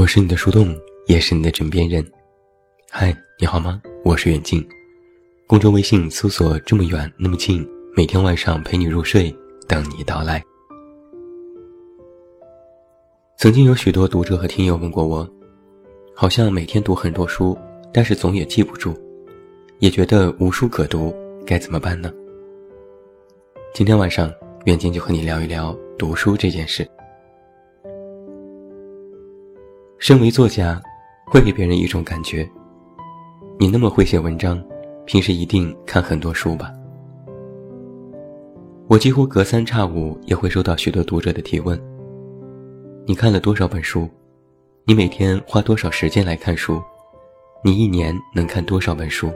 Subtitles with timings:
[0.00, 0.74] 我是你的树洞，
[1.08, 2.02] 也是你的枕边人。
[2.90, 3.82] 嗨，你好吗？
[4.02, 4.66] 我是远近。
[5.46, 9.30] 公众微信搜索“这么远那么近”，每天晚上陪你入睡，
[9.68, 10.42] 等你到来。
[13.36, 15.28] 曾经有许多读者和听友问过我，
[16.14, 17.54] 好像每天读很多书，
[17.92, 18.98] 但是总也记不住，
[19.80, 21.14] 也觉得无书可读，
[21.46, 22.10] 该怎么办呢？
[23.74, 24.32] 今天晚上，
[24.64, 26.88] 远近就和你聊一聊读书这件事。
[30.10, 30.82] 身为作家，
[31.24, 32.44] 会给别人一种感觉：
[33.60, 34.60] 你那么会写文章，
[35.06, 36.72] 平时一定看很多书吧？
[38.88, 41.80] 我几乎隔三差五也会收到许多读者的提问：
[43.06, 44.10] 你看了多少本书？
[44.84, 46.82] 你每天花多少时间来看书？
[47.62, 49.32] 你一年能看多少本书？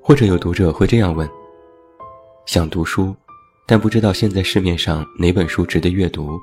[0.00, 1.28] 或者有读者会这样问：
[2.46, 3.12] 想读书，
[3.66, 6.38] 但不知道现在市面上哪本书值得阅读，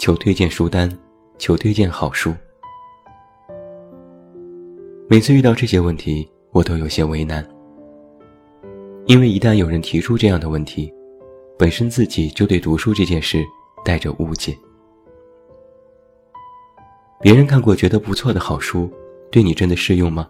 [0.00, 0.90] 求推荐书单。
[1.38, 2.34] 求推荐好书。
[5.08, 7.46] 每次遇到这些问题，我都有些为难，
[9.06, 10.92] 因为一旦有人提出这样的问题，
[11.58, 13.44] 本身自己就对读书这件事
[13.84, 14.56] 带着误解。
[17.20, 18.90] 别人看过觉得不错的好书，
[19.30, 20.28] 对你真的适用吗？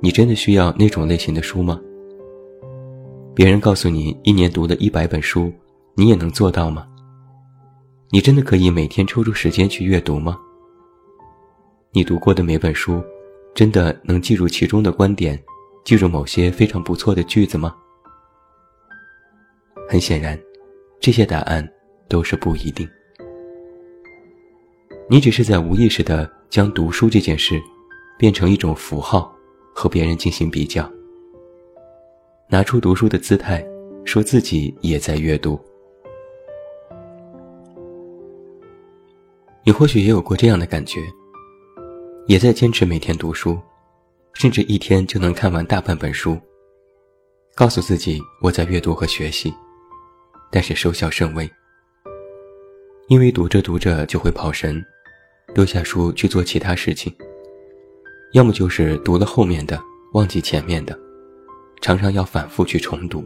[0.00, 1.80] 你真的需要那种类型的书吗？
[3.34, 5.52] 别人告诉你一年读了一百本书，
[5.94, 6.86] 你也能做到吗？
[8.14, 10.38] 你真的可以每天抽出时间去阅读吗？
[11.92, 13.02] 你读过的每本书，
[13.54, 15.42] 真的能记住其中的观点，
[15.82, 17.74] 记住某些非常不错的句子吗？
[19.88, 20.38] 很显然，
[21.00, 21.66] 这些答案
[22.06, 22.86] 都是不一定。
[25.08, 27.58] 你只是在无意识的将读书这件事，
[28.18, 29.34] 变成一种符号，
[29.74, 30.86] 和别人进行比较，
[32.50, 33.66] 拿出读书的姿态，
[34.04, 35.58] 说自己也在阅读。
[39.64, 41.00] 你或许也有过这样的感觉，
[42.26, 43.56] 也在坚持每天读书，
[44.32, 46.36] 甚至一天就能看完大半本书。
[47.54, 49.54] 告诉自己我在阅读和学习，
[50.50, 51.48] 但是收效甚微。
[53.06, 54.84] 因为读着读着就会跑神，
[55.54, 57.14] 丢下书去做其他事情。
[58.32, 59.80] 要么就是读了后面的
[60.14, 60.98] 忘记前面的，
[61.80, 63.24] 常常要反复去重读。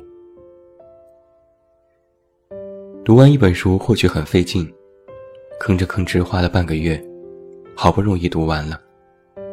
[3.03, 4.71] 读完一本书或许很费劲。
[5.61, 7.03] 吭哧吭哧花了半个月，
[7.75, 8.81] 好不容易读完了，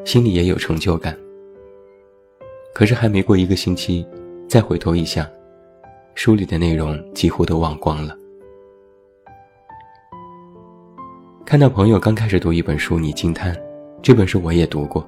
[0.05, 1.17] 心里也有成就感。
[2.73, 4.05] 可是还没过一个星期，
[4.47, 5.25] 再回头一想，
[6.13, 8.15] 书里的内容几乎都忘光了。
[11.45, 13.55] 看到朋友刚开始读一本书，你惊叹
[14.03, 15.07] ：“这本书我也读过。”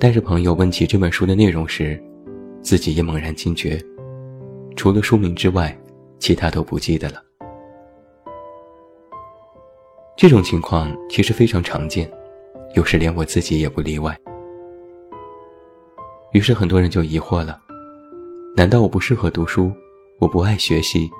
[0.00, 2.02] 但是朋友问起这本书的内容时，
[2.62, 3.78] 自己也猛然惊觉，
[4.74, 5.76] 除了书名之外，
[6.18, 7.22] 其他都不记得了。
[10.20, 12.06] 这种情况其实非常常见，
[12.74, 14.14] 有时连我自己也不例外。
[16.34, 17.58] 于是很多人就疑惑了：
[18.54, 19.72] 难道我不适合读书？
[20.18, 21.10] 我不爱学习？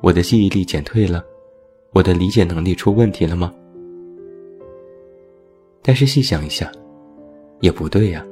[0.00, 1.20] 我的记忆力减退了？
[1.94, 3.52] 我的理解能力出问题了吗？
[5.82, 6.70] 但是细想一下，
[7.58, 8.24] 也不对呀。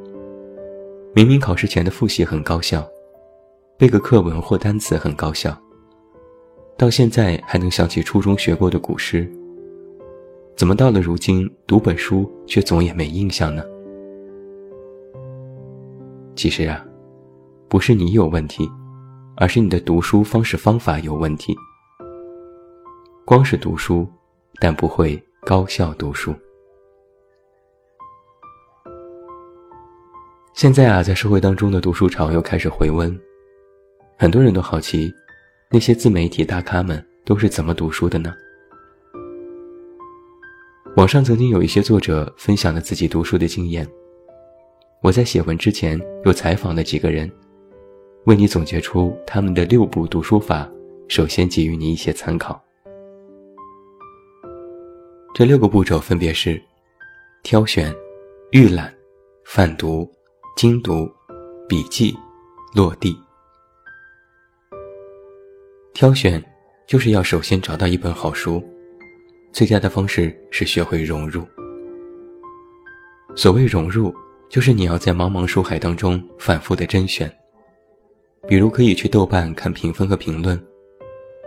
[1.16, 2.88] 明明考试前的复习很高效，
[3.76, 5.60] 背个课文或单词很高效，
[6.78, 9.28] 到现在还能想起初中学过的古诗。
[10.56, 13.64] 怎么到了如今读本书却总也没印象呢？
[16.36, 16.84] 其实啊，
[17.68, 18.70] 不是你有问题，
[19.36, 21.56] 而是你的读书方式方法有问题。
[23.24, 24.06] 光是读书，
[24.60, 26.34] 但不会高效读书。
[30.54, 33.18] 现在啊，在社会当中的读书潮又开始回温，
[34.18, 35.12] 很多人都好奇，
[35.70, 38.32] 那些自媒体大咖们都是怎么读书的呢？
[40.94, 43.88] 网上曾经有一些作者分享了自己读书的经验。
[45.00, 47.30] 我在写文之前又采访了几个人，
[48.26, 50.70] 为你总结出他们的六步读书法，
[51.08, 52.62] 首先给予你一些参考。
[55.34, 56.62] 这六个步骤分别是：
[57.42, 57.92] 挑选、
[58.50, 58.94] 预览、
[59.46, 60.06] 泛读、
[60.56, 61.10] 精读、
[61.66, 62.14] 笔记、
[62.74, 63.18] 落地。
[65.94, 66.42] 挑选
[66.86, 68.62] 就是要首先找到一本好书。
[69.52, 71.46] 最佳的方式是学会融入。
[73.36, 74.14] 所谓融入，
[74.48, 77.30] 就是你要在茫茫书海当中反复的甄选。
[78.48, 80.60] 比如可以去豆瓣看评分和评论，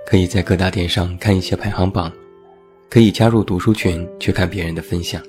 [0.05, 2.11] 可以在各大电商看一些排行榜，
[2.89, 5.21] 可以加入读书群去看别人的分享。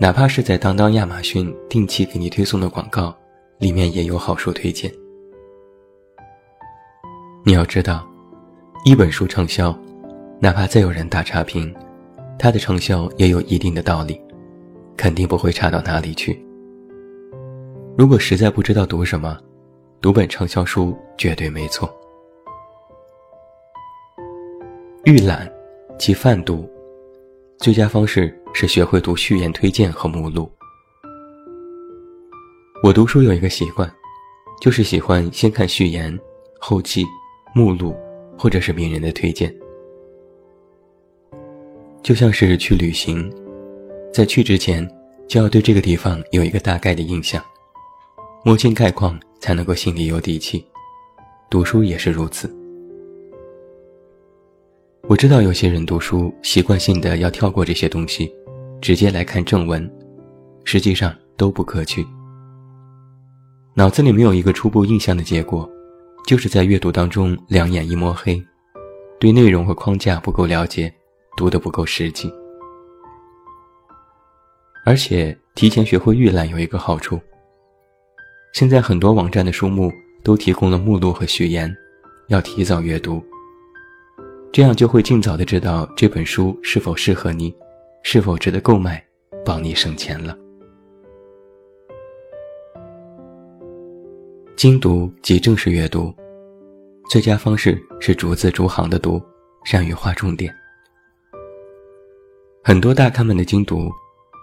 [0.00, 3.16] 哪怕是在当当、亚马逊定期给你推送的广告，
[3.58, 4.92] 里面也有好书推荐。
[7.44, 8.06] 你要知道，
[8.84, 9.76] 一本书畅销。
[10.40, 11.74] 哪怕再有人打差评，
[12.38, 14.20] 它的成效也有一定的道理，
[14.96, 16.40] 肯定不会差到哪里去。
[17.96, 19.36] 如果实在不知道读什么，
[20.00, 21.92] 读本畅销书绝对没错。
[25.04, 25.50] 预览
[25.98, 26.70] 即泛读，
[27.58, 30.48] 最佳方式是学会读序言、推荐和目录。
[32.84, 33.92] 我读书有一个习惯，
[34.60, 36.16] 就是喜欢先看序言、
[36.60, 37.04] 后记、
[37.56, 37.92] 目录，
[38.38, 39.52] 或者是名人的推荐。
[42.02, 43.30] 就像是去旅行，
[44.12, 44.88] 在去之前
[45.26, 47.42] 就要对这个地方有一个大概的印象，
[48.44, 50.64] 摸清概况才能够心里有底气。
[51.50, 52.54] 读书也是如此。
[55.08, 58.30] 我知道有些人读书习惯性的要跳过这些东西，
[58.80, 59.90] 直接来看正文，
[60.64, 62.06] 实际上都不可取。
[63.74, 65.68] 脑子里没有一个初步印象的结果，
[66.26, 68.42] 就是在阅读当中两眼一摸黑，
[69.18, 70.92] 对内容和框架不够了解。
[71.38, 72.28] 读得不够实际，
[74.84, 77.20] 而且提前学会预览有一个好处。
[78.52, 79.92] 现在很多网站的书目
[80.24, 81.72] 都提供了目录和序言，
[82.26, 83.22] 要提早阅读，
[84.50, 87.54] 这样就会尽早的知道这本书是否适合你，
[88.02, 89.00] 是否值得购买，
[89.44, 90.36] 帮你省钱了。
[94.56, 96.12] 精读即正式阅读，
[97.08, 99.22] 最佳方式是逐字逐行的读，
[99.64, 100.52] 善于划重点。
[102.68, 103.90] 很多大咖们的精读，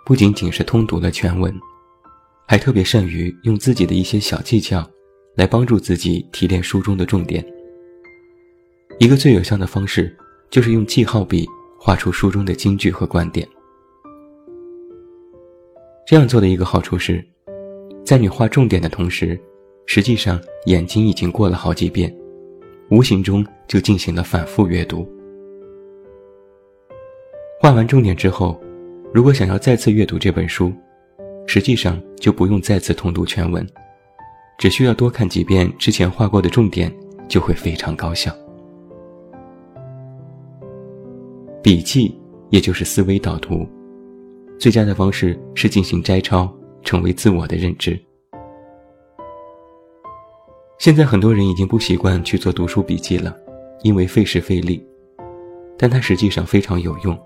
[0.03, 1.53] 不仅仅是通读了全文，
[2.47, 4.83] 还特别善于用自己的一些小技巧，
[5.35, 7.45] 来帮助自己提炼书中的重点。
[8.97, 10.11] 一个最有效的方式，
[10.49, 11.47] 就是用记号笔
[11.79, 13.47] 画出书中的金句和观点。
[16.07, 17.23] 这样做的一个好处是，
[18.03, 19.39] 在你画重点的同时，
[19.85, 22.11] 实际上眼睛已经过了好几遍，
[22.89, 25.07] 无形中就进行了反复阅读。
[27.65, 28.61] 画完重点之后，
[29.11, 30.71] 如果想要再次阅读这本书，
[31.47, 33.67] 实际上就不用再次通读全文，
[34.59, 36.95] 只需要多看几遍之前画过的重点，
[37.27, 38.31] 就会非常高效。
[41.63, 42.15] 笔记
[42.51, 43.67] 也就是思维导图，
[44.59, 46.47] 最佳的方式是进行摘抄，
[46.83, 47.99] 成为自我的认知。
[50.77, 53.35] 现在很多人已经不习惯去做读书笔记了，
[53.81, 54.85] 因为费时费力，
[55.79, 57.19] 但它实际上非常有用。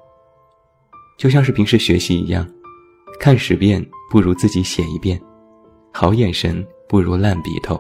[1.20, 2.50] 就像是平时学习一样，
[3.20, 5.20] 看十遍不如自己写一遍，
[5.92, 7.78] 好眼神不如烂笔头。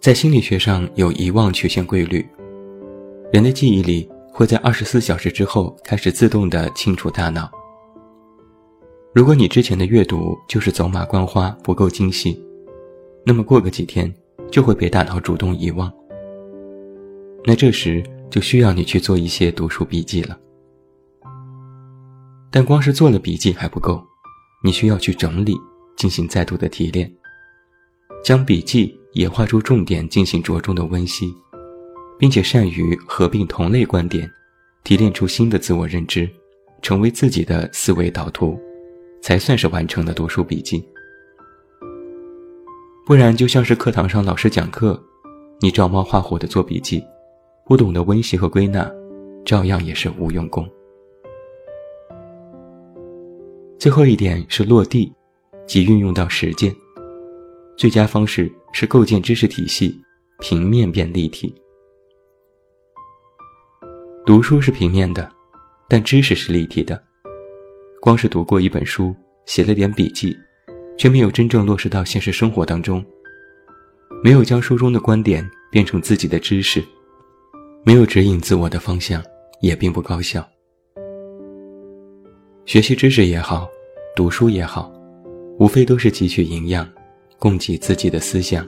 [0.00, 2.24] 在心理学上有遗忘曲线规律，
[3.32, 7.50] 人的记忆里会在二十四小时之后开始自动的清除大脑。
[9.12, 12.40] 如果你之前的阅读就是走马观花不够精细，
[13.26, 14.12] 那么过个几天
[14.52, 15.92] 就会被大脑主动遗忘。
[17.44, 18.00] 那这时。
[18.32, 20.40] 就需要你去做一些读书笔记了，
[22.50, 24.02] 但光是做了笔记还不够，
[24.64, 25.54] 你需要去整理，
[25.98, 27.12] 进行再度的提炼，
[28.24, 31.30] 将笔记也画出重点，进行着重的温习，
[32.18, 34.26] 并且善于合并同类观点，
[34.82, 36.26] 提炼出新的自我认知，
[36.80, 38.58] 成为自己的思维导图，
[39.20, 40.82] 才算是完成了读书笔记。
[43.04, 44.98] 不然就像是课堂上老师讲课，
[45.60, 47.04] 你照猫画虎的做笔记。
[47.72, 48.86] 不懂得温习和归纳，
[49.46, 50.70] 照样也是无用功。
[53.78, 55.10] 最后一点是落地，
[55.66, 56.70] 即运用到实践。
[57.74, 59.98] 最佳方式是构建知识体系，
[60.38, 61.54] 平面变立体。
[64.26, 65.26] 读书是平面的，
[65.88, 67.02] 但知识是立体的。
[68.02, 70.36] 光是读过一本书，写了点笔记，
[70.98, 73.02] 却没有真正落实到现实生活当中，
[74.22, 76.84] 没有将书中的观点变成自己的知识。
[77.84, 79.20] 没有指引自我的方向，
[79.60, 80.48] 也并不高效。
[82.64, 83.68] 学习知识也好，
[84.14, 84.92] 读书也好，
[85.58, 86.88] 无非都是汲取营养，
[87.40, 88.64] 供给自己的思想。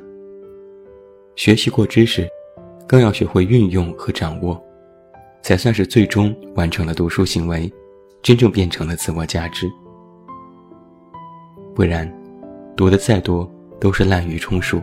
[1.36, 2.28] 学习过知识，
[2.88, 4.60] 更要学会运用和掌握，
[5.42, 7.72] 才算是最终完成了读书行为，
[8.20, 9.70] 真正变成了自我价值。
[11.72, 12.12] 不然，
[12.76, 13.48] 读的再多
[13.80, 14.82] 都是滥竽充数，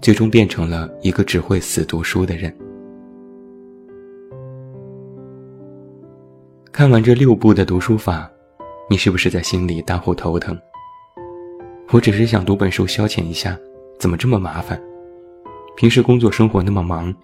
[0.00, 2.56] 最终变成了一个只会死读书的人。
[6.76, 8.28] 看完这六步的读书法，
[8.90, 10.58] 你是不是在心里大呼头疼？
[11.92, 13.56] 我只是想读本书消遣一下，
[13.96, 14.82] 怎么这么麻烦？
[15.76, 17.14] 平时工作生活那么忙，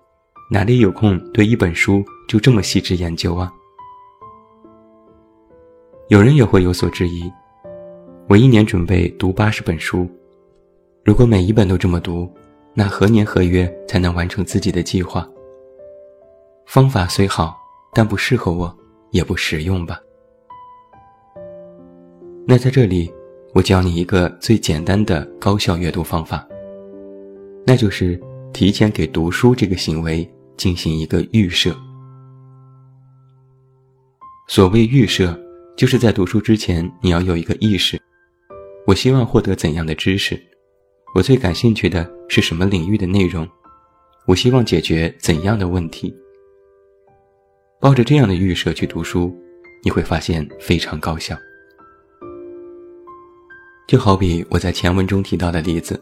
[0.52, 3.52] 哪里有空对一本书就这么细致研究啊？
[6.10, 7.28] 有人也会有所质疑：
[8.28, 10.08] 我一年准备读八十本书，
[11.04, 12.32] 如果每一本都这么读，
[12.72, 15.28] 那何年何月才能完成自己的计划？
[16.66, 17.58] 方法虽好。
[17.92, 18.72] 但不适合我，
[19.10, 20.00] 也不实用吧。
[22.46, 23.12] 那在这里，
[23.54, 26.46] 我教你一个最简单的高效阅读方法，
[27.66, 28.20] 那就是
[28.52, 31.76] 提前给读书这个行为进行一个预设。
[34.48, 35.38] 所谓预设，
[35.76, 38.00] 就是在读书之前，你要有一个意识：
[38.86, 40.40] 我希望获得怎样的知识？
[41.14, 43.48] 我最感兴趣的是什么领域的内容？
[44.26, 46.12] 我希望解决怎样的问题？
[47.80, 49.34] 抱着这样的预设去读书，
[49.82, 51.34] 你会发现非常高效。
[53.88, 55.98] 就好比我在前文中提到的例子，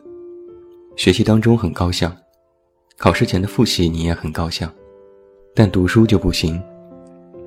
[0.96, 2.12] 学习当中很高效，
[2.96, 4.68] 考试前的复习你也很高效，
[5.54, 6.60] 但读书就不行，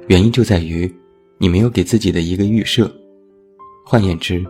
[0.08, 0.90] 原因就在于
[1.38, 2.90] 你没有给自己的一个预设，
[3.86, 4.42] 换言之，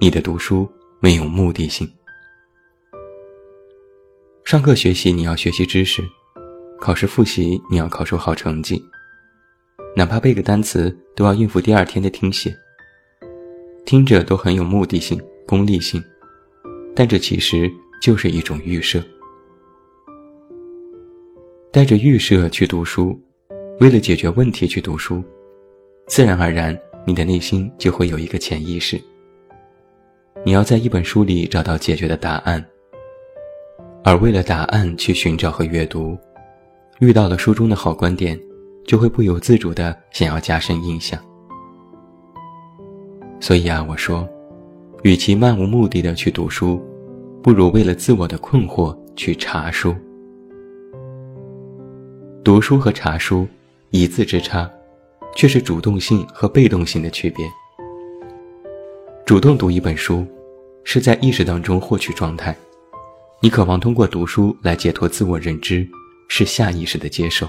[0.00, 0.66] 你的读书
[0.98, 1.86] 没有目的性。
[4.44, 6.02] 上课学习你要学习知识，
[6.80, 8.82] 考试复习你要考出好成绩，
[9.96, 12.54] 哪怕背个单词都要应付第二天的听写。
[13.86, 16.02] 听着都很有目的性、功利性，
[16.94, 17.70] 但这其实
[18.02, 19.02] 就是一种预设。
[21.72, 23.18] 带着预设去读书，
[23.80, 25.24] 为了解决问题去读书，
[26.06, 29.00] 自然而然你的内心就会有一个潜意识，
[30.44, 32.62] 你要在一本书里找到解决的答案。
[34.04, 36.18] 而为了答案去寻找和阅读，
[37.00, 38.38] 遇到了书中的好观点，
[38.86, 41.20] 就会不由自主的想要加深印象。
[43.40, 44.26] 所以啊，我说，
[45.02, 46.80] 与其漫无目的的去读书，
[47.42, 49.94] 不如为了自我的困惑去查书。
[52.42, 53.46] 读书和查书
[53.90, 54.70] 一字之差，
[55.34, 57.44] 却是主动性和被动性的区别。
[59.24, 60.24] 主动读一本书，
[60.84, 62.56] 是在意识当中获取状态。
[63.42, 65.86] 你渴望通过读书来解脱自我认知，
[66.28, 67.46] 是下意识的接受。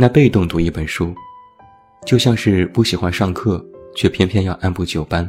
[0.00, 1.12] 那被动读一本书，
[2.06, 3.64] 就像是不喜欢上课，
[3.96, 5.28] 却偏偏要按部就班。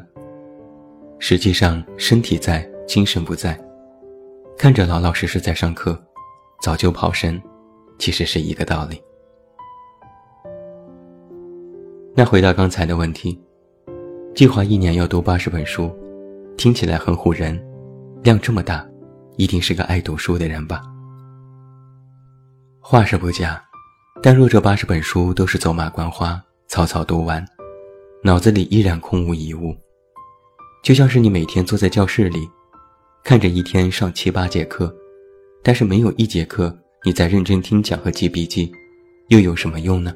[1.17, 3.59] 实际上身体在，精神不在，
[4.59, 5.99] 看着老老实实在上课，
[6.61, 7.41] 早就跑神，
[7.97, 9.01] 其实是一个道理。
[12.15, 13.41] 那回到刚才的问题，
[14.35, 15.91] 计划一年要读八十本书，
[16.57, 17.59] 听起来很唬人。
[18.21, 18.87] 量这么大，
[19.35, 20.83] 一定是个爱读书的人吧？
[22.79, 23.63] 话是不假，
[24.21, 27.43] 但若这八十本书都是走马观花、草草读完，
[28.21, 29.73] 脑子里依然空无一物，
[30.83, 32.39] 就像是你每天坐在教室里，
[33.23, 34.93] 看着一天上七八节课，
[35.63, 38.69] 但是没有一节课你在认真听讲和记笔记，
[39.29, 40.13] 又有什么用呢？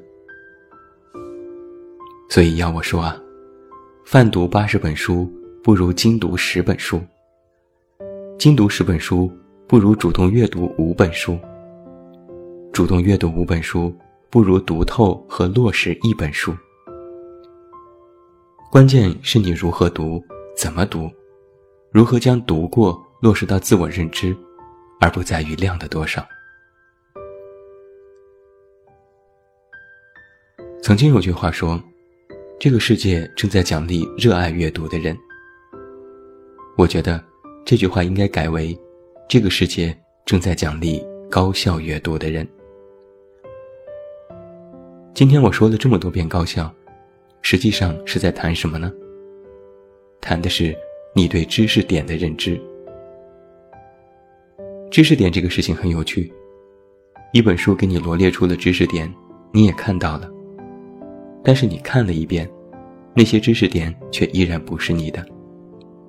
[2.29, 3.17] 所以要我说啊，
[4.03, 5.31] 泛读八十本书
[5.63, 7.01] 不如精读十本书。
[8.37, 9.31] 精读十本书，
[9.65, 11.37] 不如主动阅读五本书；
[12.73, 13.95] 主动阅读五本书，
[14.31, 16.57] 不如读透和落实一本书。
[18.71, 20.19] 关键是你如何读，
[20.57, 21.07] 怎么读，
[21.91, 24.35] 如何将读过落实到自我认知，
[24.99, 26.25] 而不在于量的多少。
[30.81, 31.79] 曾经有句话说
[32.59, 35.15] ：“这个世界正在奖励热爱阅读的人。”
[36.75, 37.23] 我觉得。
[37.65, 38.77] 这句话应该改为：
[39.29, 41.01] 这个世界正在奖励
[41.31, 42.45] 高效阅读的人。
[45.13, 46.73] 今天我说了这么多遍高效，
[47.43, 48.91] 实际上是在谈什么呢？
[50.19, 50.75] 谈的是
[51.13, 52.59] 你对知识点的认知。
[54.89, 56.33] 知识点这个事情很有趣，
[57.31, 59.07] 一本书给你罗列出了知识点，
[59.51, 60.27] 你也看到了，
[61.43, 62.49] 但是你看了一遍，
[63.13, 65.23] 那些知识点却依然不是你的，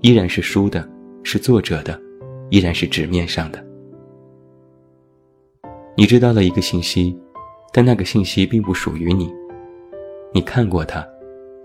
[0.01, 0.89] 依然是书的。
[1.27, 1.99] 是作者的，
[2.51, 3.67] 依然是纸面上的。
[5.97, 7.19] 你知道了一个信息，
[7.77, 9.29] 但那个信息并不属于你。
[10.33, 11.05] 你看过它，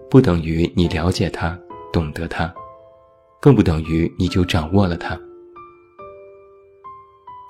[0.10, 1.56] 不等于你了解它、
[1.94, 2.52] 懂得它，
[3.40, 5.16] 更不等于你就掌握了它。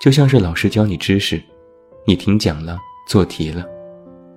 [0.01, 1.41] 就像是老师教你知识，
[2.05, 3.65] 你听讲了、做题了，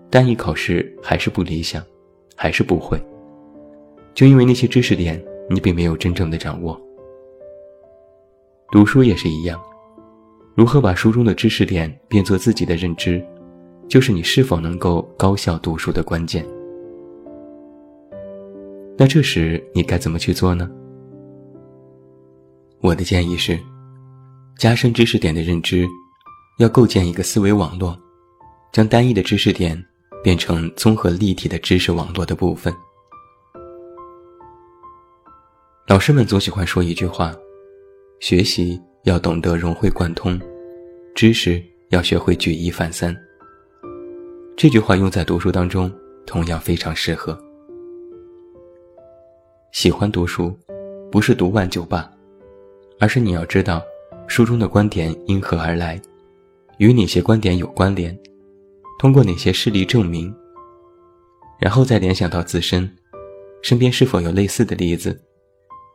[0.09, 1.85] 但一考试还是不理想，
[2.37, 3.05] 还是不会，
[4.15, 6.81] 就因为那些知识点你并没有真正的掌握。
[8.71, 9.61] 读书也是一样，
[10.55, 13.25] 如何把书中的知识点变作自己的认知，
[13.93, 16.43] 就是你是否能够高效读书的关键。
[18.97, 20.67] 那这时你该怎么去做呢？
[22.81, 23.61] 我的建议是，
[24.57, 25.87] 加深知识点的认知，
[26.59, 27.95] 要构建一个思维网络，
[28.73, 29.79] 将单一的知识点
[30.25, 32.73] 变成综合立体的知识网络的部分。
[35.87, 37.35] 老师们总喜欢说一句话。
[38.21, 40.41] 学习要懂得融会贯通，
[41.15, 43.15] 知识要学会举一反三。
[44.55, 45.91] 这句话用在读书当中
[46.27, 47.37] 同样非常适合。
[49.73, 50.57] 喜欢读书，
[51.11, 52.09] 不是读完就罢，
[53.01, 53.83] 而是你要知道
[54.29, 56.01] 书中的观点因何而来，
[56.77, 58.17] 与哪些观点有关联，
[58.99, 60.33] 通过哪些事例证明，
[61.59, 62.89] 然后再联想到自身，
[63.63, 65.19] 身边是否有类似的例子，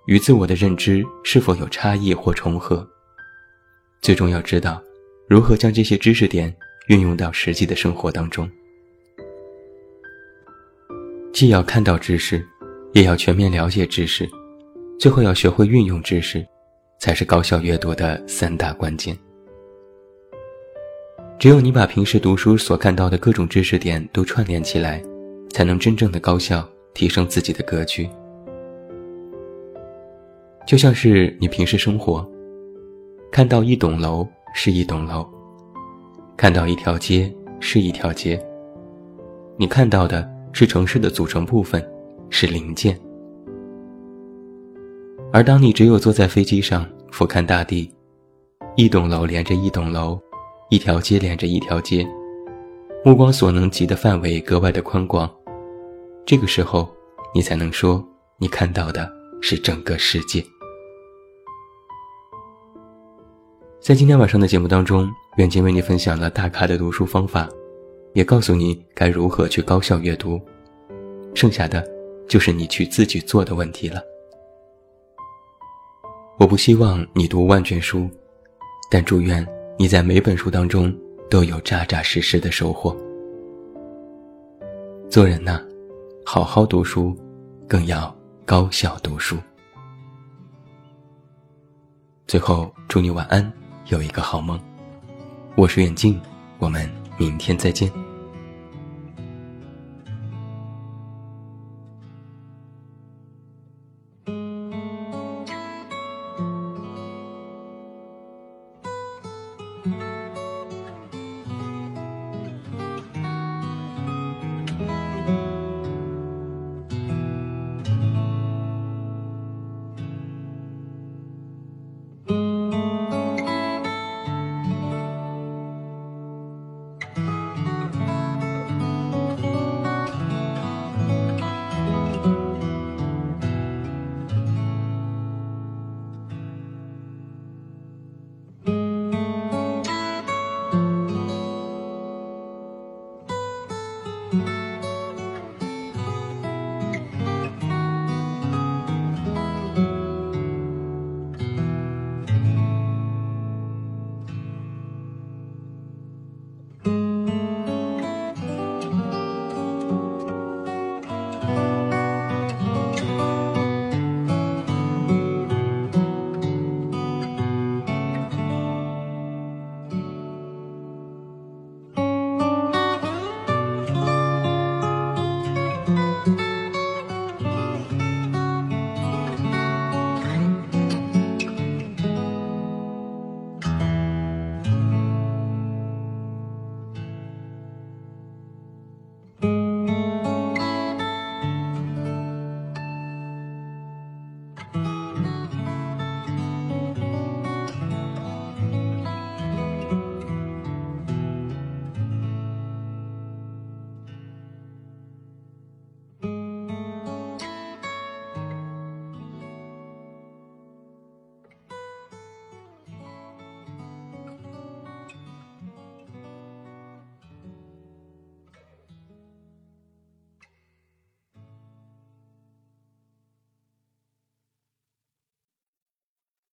[0.07, 2.85] 与自我的认知是否有差异或重合，
[4.01, 4.81] 最终要知道
[5.29, 6.53] 如何将这些知识点
[6.87, 8.49] 运用到实际的生活当中。
[11.31, 12.43] 既要看到知识，
[12.93, 14.27] 也要全面了解知识，
[14.99, 16.45] 最后要学会运用知识，
[16.99, 19.17] 才是高效阅读的三大关键。
[21.37, 25.03] 只有你把平时读书所看到的各种知识点都串联起来，
[25.51, 28.09] 才能真正的高效提升自己的格局。
[30.65, 32.27] 就像是你平时生活，
[33.31, 35.23] 看到一栋楼是一栋楼，
[36.37, 38.41] 看到一条街是一条街，
[39.57, 40.37] 你看到的。
[40.53, 41.87] 是城市的组成部分，
[42.31, 42.99] 是零件。
[45.31, 47.93] 而当你只有坐在飞机上俯瞰大地，
[48.75, 50.19] 一栋楼连着一栋楼，
[50.71, 52.07] 一条街连着一条街，
[53.05, 55.29] 目光所能及的范围格外的宽广，
[56.25, 56.89] 这个时候，
[57.35, 58.03] 你才能说
[58.39, 59.07] 你看到的
[59.39, 60.43] 是整个世界。
[63.79, 67.47] 在今天晚上的节目当中，远近为你分享了大咖的读书方法。
[68.13, 70.41] 也告诉你该如何去高效阅读，
[71.35, 71.87] 剩下的
[72.27, 74.01] 就是你去自己做的问题了。
[76.39, 78.09] 我不希望你读万卷书，
[78.89, 79.45] 但祝愿
[79.77, 80.91] 你在每本书当中
[81.29, 82.95] 都有扎扎实实的收获。
[85.09, 85.61] 做人呐，
[86.25, 87.15] 好好读书，
[87.67, 88.13] 更要
[88.45, 89.37] 高效读书。
[92.25, 93.53] 最后，祝你晚安，
[93.89, 94.59] 有一个好梦。
[95.55, 96.19] 我是远镜，
[96.59, 98.06] 我们明天再见。